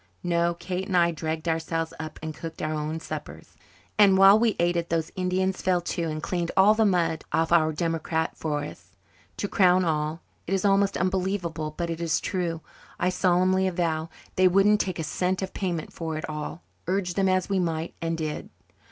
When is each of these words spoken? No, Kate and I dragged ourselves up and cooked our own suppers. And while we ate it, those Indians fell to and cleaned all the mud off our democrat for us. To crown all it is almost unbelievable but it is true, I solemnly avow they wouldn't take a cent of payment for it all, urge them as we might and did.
No, 0.23 0.55
Kate 0.55 0.87
and 0.87 0.97
I 0.97 1.11
dragged 1.11 1.47
ourselves 1.47 1.93
up 1.99 2.17
and 2.23 2.33
cooked 2.33 2.63
our 2.63 2.73
own 2.73 2.99
suppers. 2.99 3.55
And 3.99 4.17
while 4.17 4.39
we 4.39 4.55
ate 4.59 4.75
it, 4.75 4.89
those 4.89 5.11
Indians 5.15 5.61
fell 5.61 5.79
to 5.79 6.03
and 6.05 6.23
cleaned 6.23 6.49
all 6.57 6.73
the 6.73 6.87
mud 6.87 7.23
off 7.31 7.51
our 7.51 7.71
democrat 7.71 8.35
for 8.35 8.63
us. 8.63 8.95
To 9.37 9.47
crown 9.47 9.85
all 9.85 10.21
it 10.47 10.55
is 10.55 10.65
almost 10.65 10.97
unbelievable 10.97 11.75
but 11.77 11.91
it 11.91 12.01
is 12.01 12.19
true, 12.19 12.61
I 12.99 13.09
solemnly 13.09 13.67
avow 13.67 14.09
they 14.37 14.47
wouldn't 14.47 14.81
take 14.81 14.97
a 14.97 15.03
cent 15.03 15.43
of 15.43 15.53
payment 15.53 15.93
for 15.93 16.17
it 16.17 16.27
all, 16.27 16.63
urge 16.87 17.13
them 17.13 17.29
as 17.29 17.47
we 17.47 17.59
might 17.59 17.93
and 18.01 18.17
did. 18.17 18.49